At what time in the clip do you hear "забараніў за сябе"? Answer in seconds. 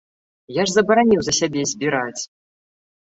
0.77-1.61